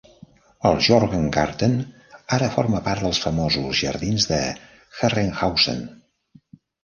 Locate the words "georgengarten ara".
0.85-2.47